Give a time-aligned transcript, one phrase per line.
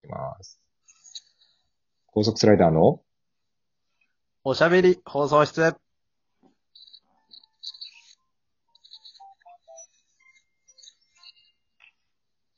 [0.00, 0.60] きます。
[2.06, 3.00] 高速スライダーの？
[4.42, 5.60] おしゃべり放送室。
[5.60, 5.76] さ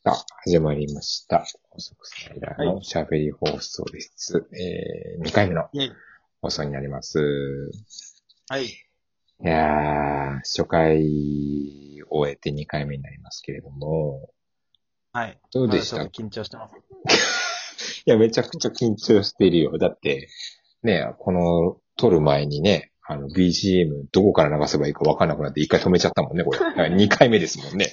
[0.07, 1.45] あ、始まりました。
[1.71, 5.69] 高速スライダーはのしゃべり放送室、えー、2回目の。
[6.41, 7.71] 放送になります。
[8.49, 8.67] はい。
[8.67, 8.71] い
[9.45, 14.31] やー、初回終えて2回目になりますけれども、
[15.13, 15.39] はい。
[15.53, 15.99] どうでした？
[15.99, 16.75] ま緊張してます。
[18.07, 19.79] いや、めちゃくちゃ緊張しているよ。
[19.79, 20.29] だって、
[20.83, 26.59] ね、この、撮る前にね、あの、BGM どこから流せばいいか分かんなくなって一回止めちゃったもんね、これ。
[26.61, 27.91] だから2回目ですもんね。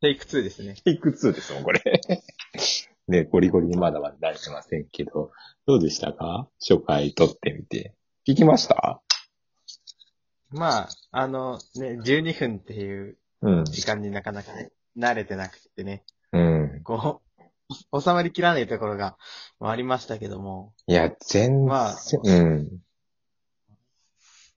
[0.00, 0.74] テイク2ですね。
[0.84, 1.80] テイク2ですもん、これ。
[3.08, 5.30] ね、ゴリゴリにまだまだ慣れてませんけど、
[5.66, 6.48] どうでしたか？
[6.60, 7.94] 初回撮ってみて。
[8.28, 9.00] 聞きました？
[10.50, 13.64] まあ、あの、ね、12分っていううん。
[13.64, 16.80] 時間になかなかね、慣れてなくてね、うん。
[16.82, 17.25] こう、
[17.98, 19.16] 収まりきらないところが
[19.60, 22.82] まあありましたけども、いや、全然、まあうん。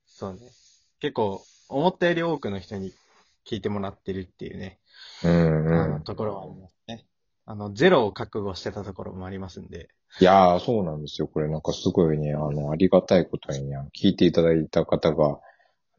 [0.05, 0.39] そうね。
[0.99, 2.93] 結構、思ったより多くの人に
[3.45, 4.79] 聞いてもらってるっていうね、
[5.23, 5.73] うんうん。
[5.73, 7.05] あのところはありますね。
[7.45, 9.89] あの、ゼロを覚悟してたところもありますんで、
[10.19, 11.27] いやー、そうなんですよ。
[11.27, 15.39] これなんかすごいね、あの、ありがたいことにね、聞いていただいた方が、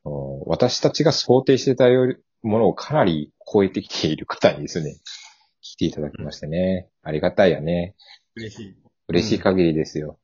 [0.05, 4.97] あの私たちが想定してたよりものをかなり超えてきている方にですね、
[5.81, 6.89] ていただきましてね。
[7.03, 7.97] ありがたいよね。
[8.37, 8.77] 嬉しい。
[9.09, 10.19] 嬉しい限りですよ。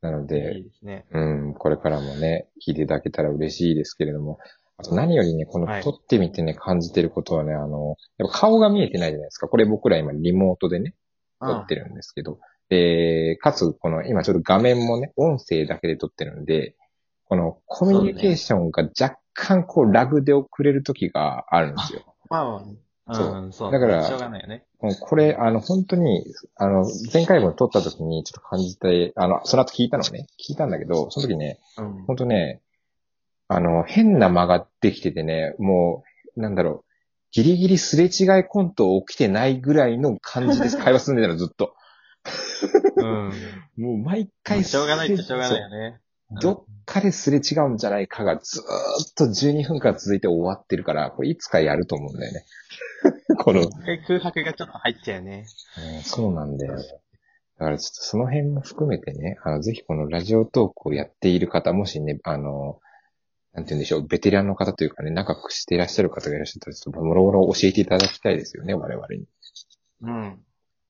[0.00, 1.06] なのいでい、ですね。
[1.10, 4.38] うん、これからもね、聞いていただけたら嬉しいですけれども、
[4.76, 9.48] あと何よりね、このはい撮ってみてね、感じてることはね、あの、やっぱ顔が見えてないじゃないですか。
[9.48, 10.94] これ僕ら今リモートでね、
[11.40, 16.76] 撮ってるんですけど、で、かつ、この、今ちょっと画面もね、音声だけで撮ってるんで、
[17.24, 22.14] このコミュニケーションが若干こうラグで遅れる時があるんですよ。
[22.30, 22.64] まあ、
[23.12, 23.72] そううん、そう。
[23.72, 24.64] だからしょうがないよね。
[24.80, 26.24] もうこれ、あの、本当に、
[26.56, 32.04] あの、前回も撮った時にちょっと感じて、あの、その後聞いたのね、聞いたんだけど、その時ね、うん。
[32.04, 32.60] 本当ね、
[33.48, 36.04] あの、変な間ができててね、も
[36.36, 36.88] う、なんだろう、
[37.32, 41.74] ギリギリすれ違いコント起きてないぐらいの感じで会話進んでたの、ずっと。
[42.96, 43.32] うん。
[43.76, 46.00] もう毎回しょうがないってしょうがないよね。
[46.30, 52.44] どっかですれ違うんじゃないかがずーっと12分間続いて終わってるから、これいつかやると思うんだよね。
[53.38, 53.68] この、
[54.06, 55.46] 空白がちょっと入っちゃうよね。
[55.96, 56.76] うんそうなんだよ。
[56.76, 62.80] だからちょっとその辺も含めてね、あの、ぜひこのラジオトークをやっている方、もしね、あの、
[63.52, 69.26] なんて言うんでしょう、ベテランの方というかね、長くしていらっしゃる方がいらっしゃったら、ちょっともろもろ教えていただきたいですよね、我々に。
[70.02, 70.44] うん。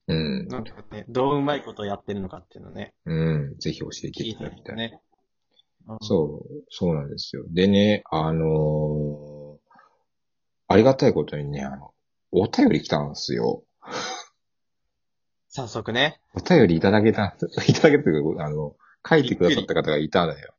[0.08, 0.48] うん。
[0.48, 3.56] なんかね、どううまいことをやってるのかっていうのね、うん。
[3.58, 4.74] ぜひ教えて聞いただきたい。
[4.74, 5.00] みてね。
[5.88, 7.44] うんそう、そうなんですよ。
[7.48, 9.38] でね、あのー
[10.70, 11.94] ありがたいことにね、あの、
[12.30, 13.64] お便り来たんですよ。
[15.48, 16.20] 早速ね。
[16.34, 17.34] お便りいただけた、
[17.66, 18.76] いただけたというか、あの、
[19.08, 20.54] 書いてくださった方がいたんだよ。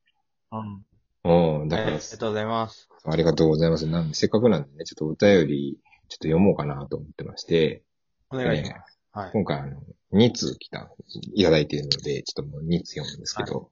[0.52, 1.62] うん。
[1.62, 2.90] うん、だから、ありがとうございます。
[3.06, 3.86] ありがとうございます。
[3.86, 7.84] なんで、せっかくなんでね、ちょっとお便り、ちょっと読もうかなと思ってまして、
[8.32, 9.00] お願いします。
[9.12, 9.32] はい。
[9.32, 9.80] 今回あの、
[10.14, 10.92] 2通来た、
[11.36, 13.70] いただいているので、ちょっともう2通読むんですけど、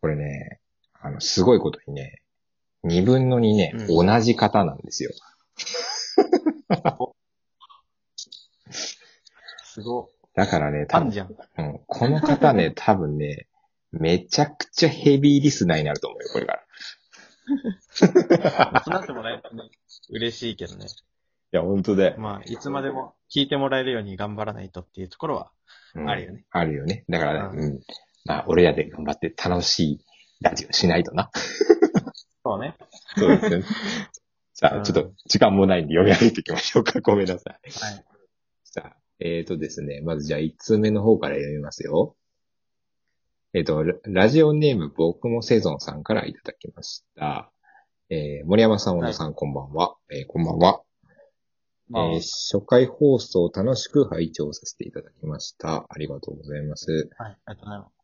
[0.00, 0.60] これね、
[1.00, 2.22] あの、すごいことにね、
[2.84, 5.10] 2分の2ね、う同じ方なんですよ。
[9.64, 10.20] すごい。
[10.34, 11.34] だからね、あ多分、んじゃん。
[11.58, 13.46] うん、この方ね、 多分ね、
[13.92, 16.62] めちゃくちゃヘビーリスナーになると思うよ、これから。
[17.92, 18.10] そう
[18.90, 19.70] なってもらえるとね、
[20.10, 20.86] 嬉しいけどね。
[20.86, 22.18] いや、本当だよ。
[22.18, 25.50] まあ、いつまでも聞いてもらえるように頑張らないとっていうところは、
[25.94, 26.44] うんあるよね。
[26.50, 27.04] あるよね。
[27.08, 27.80] だから、うんうん。
[28.24, 30.04] まあ、俺らで頑張って楽しい
[30.40, 31.30] ラジオしないとな。
[32.44, 32.76] そうね。
[33.16, 33.64] そうですね。
[34.54, 37.00] さあ、うんちょっと時間もないんで読み上げていきましょうか。
[37.00, 37.54] ごめんなさい。
[37.54, 38.04] はい。
[38.64, 42.16] さあ、えーとですね、まずじゃあ1通目の方から読みますよ。
[43.52, 47.50] えっ、と、ララジオネーム僕もセゾンさんからいただきました。
[48.08, 49.96] えー、森山さん、小野さん、こんばんは。
[50.10, 50.82] えーこんばんは。
[51.88, 55.86] まあえー初回放送を楽しく拝聴させていただきました。
[55.88, 57.10] ありがとうございます。
[57.18, 57.36] はい。
[57.44, 57.99] ありがとうございます。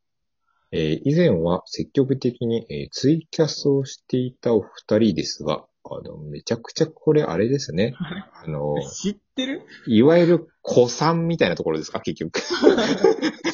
[0.77, 7.95] えー以前は積極的に、えーツイキャスをしていたお二人ですが、あの、めちゃくちゃこれあれですね。
[8.45, 9.63] あの、知ってる？
[9.87, 12.41] いわゆる子さんみたいなところですか、結局。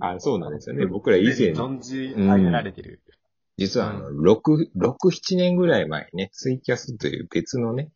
[0.00, 0.86] あ、そうなんですよね。
[0.86, 3.00] 僕ら以前、存じ上げられてる。
[3.56, 7.90] 実はあの、6、6、7年ぐらい前にね、ツイキャスという別のね、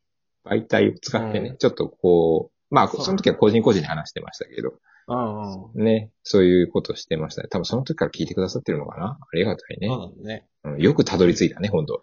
[0.45, 4.75] 媒体を使ってね、うんちょっとこう、まあ、その時は個人個人で話してましたけど、
[5.09, 5.85] うんうん。
[5.85, 7.49] ね、そういうことしてましたね。
[7.51, 9.19] 多分その時から聞いてくださってるのかな？
[9.21, 9.89] ありがたいね。
[9.89, 10.47] そうだね。
[10.65, 12.03] うんよくたどり着いたね、本当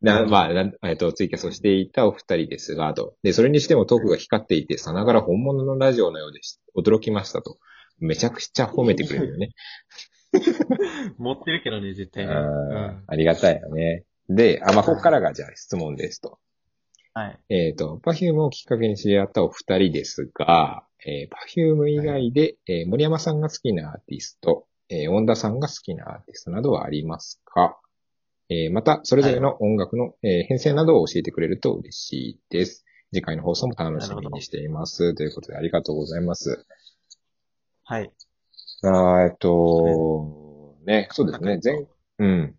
[0.00, 3.14] な、うんまあ、えっと、ツイキャスをしていたお二人ですが、と。
[3.22, 7.58] で、それにしてもトークが光っていて、さながら本物のラジオのようでし驚きましたと。
[7.98, 9.50] めちゃくちゃ褒めてくれるよね。
[11.18, 12.32] 持ってるけどね、絶対ね。
[12.32, 13.04] ううんん。
[13.06, 14.04] ありがたいよね。
[14.28, 16.38] で、あ、まあ、ここからがじゃあ質問ですと。
[17.14, 17.38] はい。
[17.50, 27.78] えっ、と、 Perfume をきっかけに知り合ったお二人ですが、えー、 Perfume 以外で、えー森山さんが好きなアーティスト、えー、恩田さんが好きなアーティストなどはありますか？
[28.48, 32.86] えーまた、それぞれの音楽の、えー編成などを教えてくれると嬉しいです。
[33.12, 35.14] 次回の放送も楽しみにしています。
[35.14, 36.64] ということで、ありがとうございます。
[37.84, 38.10] はい。
[38.84, 41.86] あーえっと、ね、そうですね、前、
[42.20, 42.56] うん、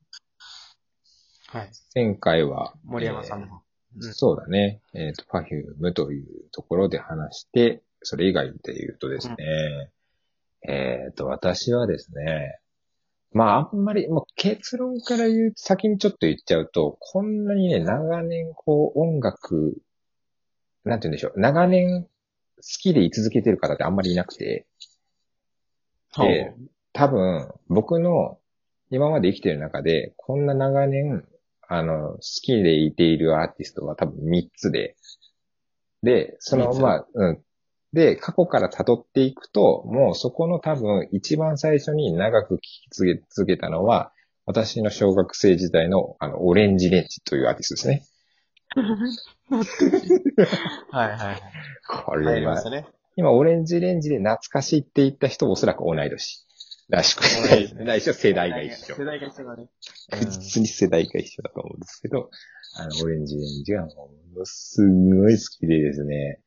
[1.47, 1.71] はい。
[1.95, 3.55] 前回は、森山さんえーの。
[3.55, 3.59] うん
[3.99, 4.81] そうだね。
[4.93, 9.35] えっ、と、パフュームというところで話して、それ以外で言うとですね、
[10.67, 12.59] えっ、と、私はですね、
[13.33, 19.81] まあ、あんまり、もう結論から言う、先にちょっと言っちゃうと、こんなにね、長年、こう、音楽、
[20.83, 22.09] なんて言うんでしょう、長年好
[22.61, 24.65] きで居続けてる方ってあんまりいなくて、
[26.17, 26.53] で
[26.93, 28.37] 多分、僕の
[28.91, 31.25] 今まで生きてる中で、こんな長年、
[31.75, 34.95] あの、好きでいているアーティストは多分3つで、
[36.03, 37.41] で、その、まあ、うん。
[37.93, 44.11] で、過去から辿っていくと、もうそこの多分一番最初に長く聴き続け続けたのは、
[44.45, 48.03] 私の小学生時代の、あの、オレンジレンジというアーティストですね。
[50.91, 51.41] はいはい。
[51.87, 52.87] こ入れはね。
[53.15, 56.45] 今、オレンジレンジで懐かしいって言った人、おそらく同い年。
[56.89, 59.05] らしく同いないしょ、世代が一緒世。
[59.05, 59.69] 代が一緒だね。
[60.09, 62.29] 確実に世代が一緒だと思うんですけど、
[62.75, 66.39] あの、オレンジレンジがものすごい好きでですね、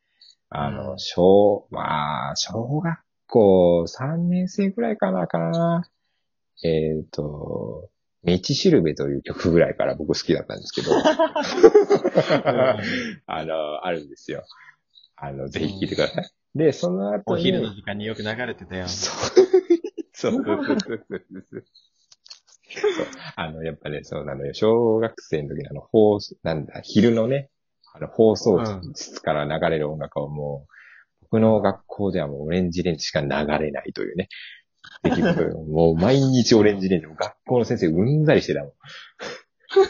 [0.49, 5.89] あの、うん小、まあ、小学校3年生ぐらいかな、かな。
[6.65, 7.91] えっ、と、
[8.25, 10.91] 道しるべという曲ぐらいから僕好きだったんですけど、
[13.27, 14.45] あの、あるんですよ。
[15.17, 16.31] あの、ぜひ聴いてください。
[16.55, 18.89] で、その後に、お昼の時間によく流れてたよ。
[18.89, 19.13] そ
[19.43, 19.46] う。
[20.17, 20.33] そう。
[20.33, 20.43] そう。
[21.53, 23.07] そう。
[23.37, 24.55] あの、やっぱね、そうなのよ。
[24.55, 27.51] 小学生の時のあの、放送、なんだ、昼のね、
[27.95, 28.59] あの、放送
[28.95, 30.73] 室から流れる音楽はもう、
[31.23, 34.29] 僕の学校ではもうオレンジレンジしか流れないというね。
[35.03, 37.07] 出来事よもう毎日オレンジレンジ。
[37.07, 38.73] 学校の先生うんざりしてたもん。
[39.69, 39.87] そう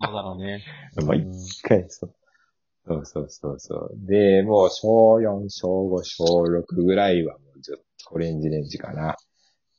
[0.00, 0.64] だろうね。
[1.06, 1.24] 毎
[1.62, 2.14] 回そう。
[2.86, 3.90] そうそうそうそう。
[4.06, 9.16] で、もう小4、小5、小6ぐらいはもうずっとオレンジレンジかな。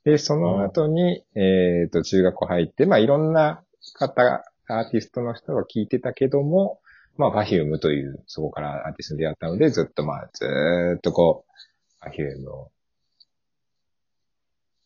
[0.04, 3.63] で、その後に、えっ、と、中学校入って、まあいろんな
[3.94, 6.80] 方、アーティストの人が聞いてたけども、
[7.18, 11.51] まあ、パフュームという、そこからアーティストに出会ったので、ずっとまあ、ずっとこう、
[12.00, 12.72] パフュームを、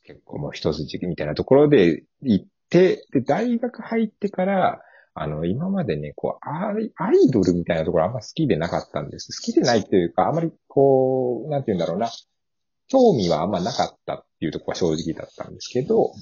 [0.04, 4.82] 結構もう一筋みたいなところで行って、で、大学入ってから、
[5.14, 9.32] あの、今までね、こう、アイアイドルみたいなところあんま好きでなかったんです。
[9.42, 12.10] 好きでないというか、あまりこう、なんて言うんだろうな。
[12.88, 16.14] 興味はあんまなかったっていうところは正直だったんですけど、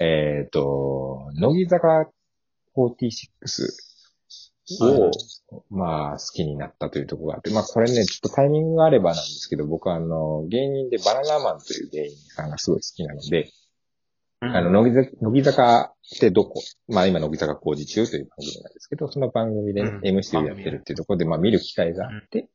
[0.00, 2.10] えっ、と、乃木坂
[2.76, 3.84] 46
[4.80, 5.10] を、
[5.70, 13.50] まあ、好きになったというところがあって、まあ、これね、ちょっとタイミングがあればなんですけど、僕はあの、芸人でバナナマンという芸人さんがすごい好きなので、
[14.40, 15.80] あの、乃木坂、乃木坂
[16.16, 22.48] ってどこまあ今、乃木坂工事中という番組なんですけど、その番組で MC をやってるっていうところで、まあ見る機会があって、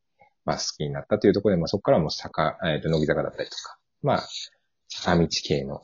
[0.45, 4.27] まあ好きになったというところで、まあそこからもう坂、えっ、と、乃木坂だったりとか、まあ、
[4.87, 5.81] 坂道系の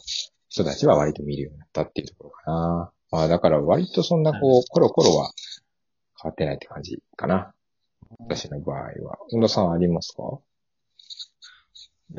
[0.50, 2.92] 人たちは割と見るようになったっていうところかな。
[3.12, 5.32] まあだから割とそんなこう、コロコロは
[6.22, 7.54] 変わってないって感じかな。
[8.20, 9.18] 私の場合は。
[9.30, 10.24] 本田さんありますか？
[10.24, 10.44] こ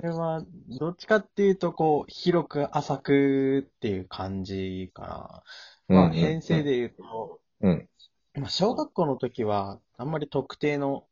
[0.03, 0.43] れは、
[0.81, 5.43] どっちかっていうと、こう、広く浅くっていう感じか
[5.89, 5.97] な。
[5.97, 6.65] まあ、編成。
[6.65, 7.89] で言うと、うん。
[8.35, 11.05] まあ、小学校の時は、あんまり特定の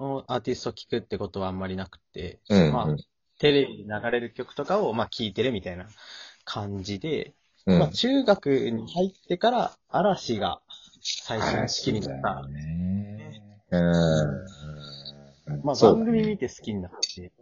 [0.00, 2.96] おアーティストを聴くってことはあんまりなくて、うんうんまあ、
[3.38, 5.86] テレビで流れる曲とかを、まあ、聴いてるみたいな
[6.44, 7.34] 感じで、
[7.66, 7.78] うん。
[7.78, 10.62] まあ、中学に入ってから、嵐が
[11.02, 12.48] 最初に好きになった。
[13.76, 15.64] ん。
[15.64, 17.32] まあ、番組見て好きになって、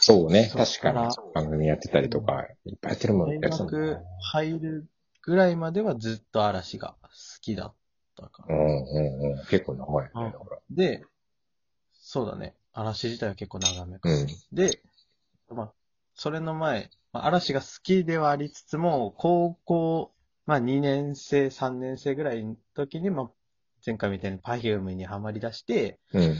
[0.00, 0.50] そうね。
[0.54, 1.08] 確かに。
[1.34, 4.88] 番組やってたりとか、いっぱいやってるもん大やつだもん学ね入る
[5.22, 7.08] ぐらいまではずっと嵐が好
[7.40, 7.74] きだっ
[8.16, 8.54] たかな。
[8.54, 9.46] うんうんうん。
[9.46, 10.32] 結構長いよね。
[10.32, 11.04] だからで、
[12.12, 12.56] そうだね。
[12.72, 14.10] 嵐自体は結構長めか。
[14.10, 14.26] うん。
[14.50, 14.82] で、
[15.48, 15.72] まあ、
[16.16, 20.12] それの前、まあ、嵐が好きではありつつも、高校、
[20.44, 23.30] まあ2年生、3年生ぐらいの時に、まあ、
[23.86, 26.36] 前回みたいに Perfume にハマり出して、うん。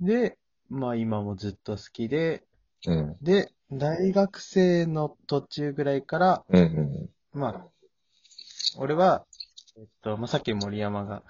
[0.00, 0.36] で、
[0.68, 2.42] まあ今もずっと好きで、
[2.88, 3.16] うん。
[3.22, 6.58] で、大学生の途中ぐらいから、うん。
[6.58, 7.40] うん。
[7.40, 7.66] まあ、
[8.78, 9.24] 俺は、
[9.76, 11.22] えっと、まあ、さっき森山が、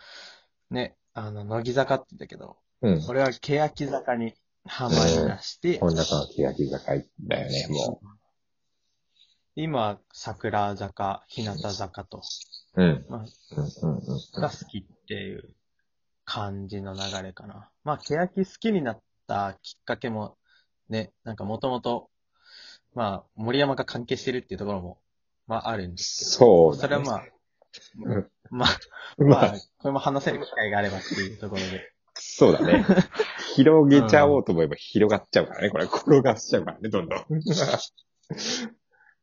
[0.71, 3.07] ね、あの、乃木坂って言ったけど、うん。
[3.09, 4.35] 俺は欅坂に
[4.67, 8.03] ハマりだして、こんなの欅坂だよね、も
[9.55, 12.21] 今、桜坂、日向坂と、
[12.75, 12.83] う。
[12.83, 13.07] うん。
[13.09, 13.25] まあ、
[13.57, 14.43] うん、うん、うん。
[14.43, 15.55] が好きっていう
[16.27, 17.71] 感じの流れかな。
[17.83, 20.37] まあ、欅好きになったきっかけも、
[20.91, 22.11] ね、なんかもともと、
[22.95, 24.99] まあ、森山が関係してるっていうところも、
[25.47, 26.31] まあ、あるんですけど。
[26.31, 27.05] そうだね。
[27.05, 27.27] それはまあ、
[28.05, 28.69] うん まあ、
[29.19, 31.93] ままああ、、これも話せる機会があればっていうところで。
[32.15, 32.85] そうだね。
[33.55, 35.71] 広げちゃおうと思えば広がっちゃうからね。
[35.71, 37.25] これ転がしちゃうからね、どんどん。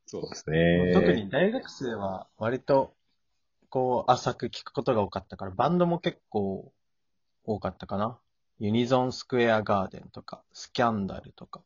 [0.06, 0.92] そうですね。
[0.94, 2.94] 特に大学生は割と、
[3.70, 6.72] こう、浅く聞くことが多かったから、バンドも結構
[7.46, 8.20] 多かったかな。
[8.60, 11.62] ユニゾンスクエアガーデンとか、スキャンダルとか、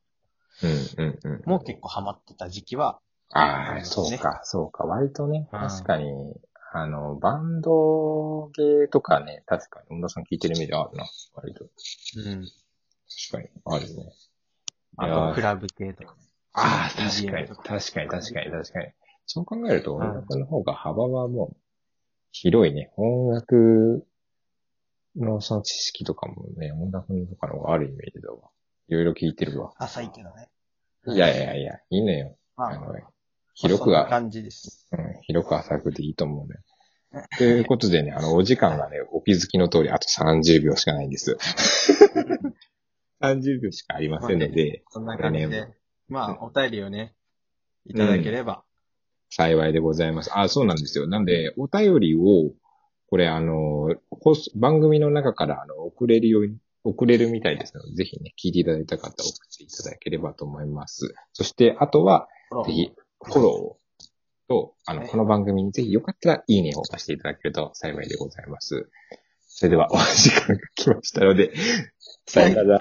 [0.64, 1.44] うん、うん、うん。
[1.46, 3.00] もう結構ハマってた時期は、
[3.34, 4.86] ああ、そうか、そうか。
[4.86, 6.06] 割とね、うん確かに、
[6.74, 11.06] あの、バンドゲーとかね、確かに、本田さん聞いてる意味であるな。
[11.34, 11.64] 割と。
[11.64, 11.68] う
[12.20, 12.46] ん。
[13.32, 14.14] 確かに、あるね。
[14.98, 16.16] あいやーと、クラブ系とか。
[16.54, 18.86] ああ、確かに、確かに、確かに、確かに。
[19.26, 21.58] そう考えると、ん音楽の方が幅はもう、
[22.32, 22.92] 広いね。
[22.98, 24.06] 音楽
[25.16, 28.50] のその知識とかもね、音楽とかの方があるイメージだわ。
[28.90, 29.74] いろいろ聞いてるわ。
[29.78, 30.50] 浅いけどね。
[31.08, 32.38] いやいやいや、いいのよ。
[32.58, 33.17] まあ、あのまあ
[33.60, 34.88] 広くは、感じです。
[34.92, 36.60] うん、広く浅くでいいと思うね。
[37.38, 41.36] ということでね、あの、お時間がね、お気づきの通り、あと30秒しかないんです。
[43.22, 45.68] 30秒しかありませんので、そんな感じねで。
[46.08, 47.16] まあ、お便りをね、
[47.86, 48.64] いただければ。
[49.30, 50.30] 幸いでございます。
[50.38, 51.08] あ、そうなんですよ。
[51.08, 52.54] なんで、お便りを、
[53.10, 53.96] これあの、
[54.56, 61.16] 番組の中からあの送れるように、送れるみたいですので、ぜひね、聞いていただいた方、送っていただければと思います。
[61.34, 62.28] そして、あとは、
[62.66, 62.92] ぜひ、
[63.24, 64.08] フォロー
[64.48, 68.90] と、あの、はいこの番組にぜひよかったら、いいねを押していただけると幸いでございます。
[69.48, 71.52] それでは、お時間が来ましたので、
[72.28, 72.76] さよなら。